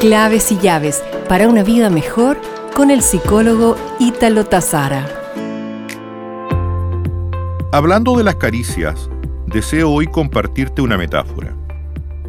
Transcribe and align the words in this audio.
Claves 0.00 0.50
y 0.50 0.56
llaves 0.56 1.02
para 1.28 1.46
una 1.46 1.62
vida 1.62 1.90
mejor 1.90 2.40
con 2.74 2.90
el 2.90 3.02
psicólogo 3.02 3.76
Ítalo 3.98 4.46
Tazara. 4.46 5.06
Hablando 7.70 8.16
de 8.16 8.24
las 8.24 8.36
caricias, 8.36 9.10
deseo 9.46 9.90
hoy 9.90 10.06
compartirte 10.06 10.80
una 10.80 10.96
metáfora. 10.96 11.54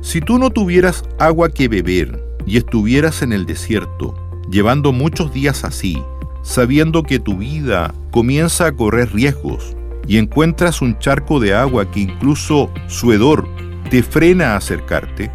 Si 0.02 0.20
tú 0.20 0.38
no 0.38 0.50
tuvieras 0.50 1.06
agua 1.18 1.48
que 1.48 1.70
beber 1.70 2.22
y 2.46 2.58
estuvieras 2.58 3.22
en 3.22 3.32
el 3.32 3.46
desierto, 3.46 4.16
llevando 4.50 4.92
muchos 4.92 5.32
días 5.32 5.64
así, 5.64 6.04
sabiendo 6.42 7.04
que 7.04 7.20
tu 7.20 7.38
vida 7.38 7.94
comienza 8.12 8.66
a 8.66 8.74
correr 8.74 9.14
riesgos 9.14 9.78
y 10.06 10.18
encuentras 10.18 10.82
un 10.82 11.00
charco 11.00 11.40
de 11.40 11.54
agua 11.54 11.90
que 11.90 12.02
incluso 12.02 12.70
su 12.88 13.14
hedor 13.14 13.48
te 13.90 14.04
frena 14.04 14.54
a 14.54 14.56
acercarte, 14.58 15.32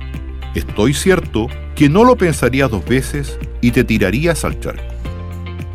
estoy 0.59 0.95
cierto 0.95 1.49
que 1.75 1.89
no 1.89 2.05
lo 2.05 2.17
pensarías 2.17 2.71
dos 2.71 2.85
veces 2.85 3.39
y 3.61 3.71
te 3.71 3.85
tirarías 3.85 4.45
al 4.45 4.59
charco. 4.61 4.83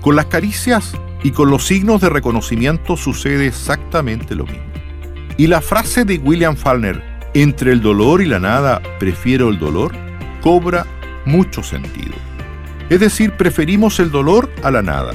Con 0.01 0.15
las 0.15 0.25
caricias 0.25 0.93
y 1.23 1.31
con 1.31 1.51
los 1.51 1.65
signos 1.65 2.01
de 2.01 2.09
reconocimiento 2.09 2.97
sucede 2.97 3.47
exactamente 3.47 4.35
lo 4.35 4.45
mismo. 4.45 4.63
Y 5.37 5.47
la 5.47 5.61
frase 5.61 6.05
de 6.05 6.17
William 6.17 6.55
Faulkner, 6.55 7.01
entre 7.33 7.71
el 7.71 7.81
dolor 7.81 8.21
y 8.21 8.25
la 8.25 8.39
nada, 8.39 8.81
prefiero 8.99 9.49
el 9.49 9.59
dolor, 9.59 9.93
cobra 10.41 10.85
mucho 11.25 11.61
sentido. 11.63 12.15
Es 12.89 12.99
decir, 12.99 13.31
preferimos 13.33 13.99
el 13.99 14.11
dolor 14.11 14.51
a 14.63 14.71
la 14.71 14.81
nada. 14.81 15.13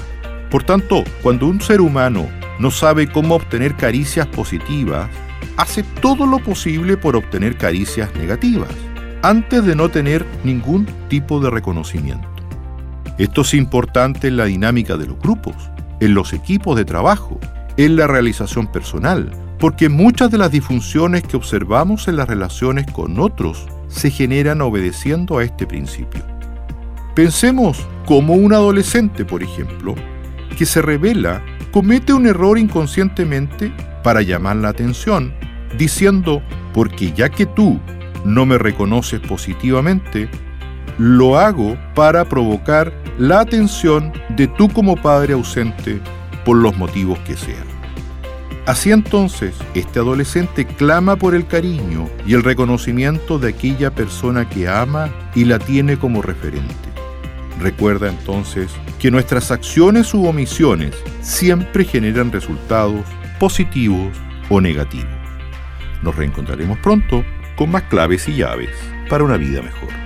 Por 0.51 0.63
tanto, 0.63 1.03
cuando 1.23 1.47
un 1.47 1.61
ser 1.61 1.81
humano 1.81 2.29
no 2.59 2.71
sabe 2.71 3.09
cómo 3.09 3.35
obtener 3.35 3.75
caricias 3.75 4.27
positivas, 4.29 5.11
hace 5.57 5.83
todo 5.83 6.27
lo 6.27 6.39
posible 6.39 6.97
por 6.97 7.17
obtener 7.17 7.57
caricias 7.57 8.15
negativas 8.15 8.71
antes 9.27 9.65
de 9.65 9.75
no 9.75 9.89
tener 9.89 10.25
ningún 10.45 10.87
tipo 11.09 11.41
de 11.41 11.51
reconocimiento. 11.51 12.29
Esto 13.19 13.41
es 13.41 13.55
importante 13.55 14.29
en 14.29 14.37
la 14.37 14.45
dinámica 14.45 14.97
de 14.97 15.07
los 15.07 15.19
grupos, 15.19 15.57
en 15.99 16.15
los 16.15 16.33
equipos 16.33 16.77
de 16.77 16.85
trabajo, 16.85 17.41
en 17.77 17.97
la 17.97 18.07
realización 18.07 18.69
personal, 18.69 19.33
porque 19.59 19.89
muchas 19.89 20.31
de 20.31 20.39
las 20.39 20.53
disfunciones 20.53 21.25
que 21.25 21.37
observamos 21.37 22.07
en 22.07 22.17
las 22.17 22.29
relaciones 22.29 22.87
con 22.93 23.19
otros 23.19 23.67
se 23.89 24.11
generan 24.11 24.61
obedeciendo 24.61 25.39
a 25.39 25.45
este 25.45 25.67
principio. 25.67 26.23
Pensemos 27.17 27.85
como 28.07 28.35
un 28.35 28.53
adolescente, 28.53 29.25
por 29.25 29.43
ejemplo, 29.43 29.97
que 30.57 30.67
se 30.67 30.83
revela, 30.83 31.43
comete 31.73 32.13
un 32.13 32.29
error 32.29 32.59
inconscientemente 32.59 33.73
para 34.05 34.23
llamar 34.23 34.55
la 34.57 34.69
atención, 34.69 35.35
diciendo, 35.77 36.43
porque 36.73 37.13
ya 37.13 37.29
que 37.29 37.47
tú 37.47 37.81
no 38.25 38.47
me 38.47 38.59
reconoces 38.59 39.21
positivamente, 39.21 40.29
lo 40.99 41.39
hago 41.39 41.77
para 41.95 42.25
provocar 42.25 42.93
la 43.19 43.41
atención 43.41 44.13
de 44.31 44.47
tú 44.47 44.69
como 44.69 44.97
padre 44.97 45.35
ausente 45.35 46.01
por 46.45 46.57
los 46.57 46.77
motivos 46.77 47.19
que 47.21 47.37
sean. 47.37 47.77
Así 48.67 48.91
entonces, 48.91 49.55
este 49.75 50.01
adolescente 50.01 50.67
clama 50.67 51.15
por 51.15 51.37
el 51.37 51.47
cariño 51.47 52.09
y 52.27 52.35
el 52.35 52.43
reconocimiento 52.43 53.39
de 53.39 53.51
aquella 53.51 53.95
persona 53.95 54.49
que 54.49 54.67
ama 54.67 55.09
y 55.37 55.45
la 55.45 55.61
tiene 55.61 55.97
como 55.97 56.21
referente. 56.21 56.75
Recuerda 57.61 58.09
entonces 58.09 58.73
que 58.99 59.11
nuestras 59.11 59.53
acciones 59.53 60.13
u 60.15 60.27
omisiones 60.27 60.97
siempre 61.21 61.85
generan 61.85 62.33
resultados 62.33 63.05
positivos 63.39 64.17
o 64.49 64.61
negativos. 64.61 65.15
Nos 66.03 66.17
reencontraremos 66.17 66.79
pronto 66.79 67.25
con 67.57 67.71
más 67.71 67.85
claves 67.85 68.29
y 68.29 68.37
llaves 68.37 68.71
para 69.09 69.25
una 69.25 69.37
vida 69.37 69.63
mejor. 69.63 70.06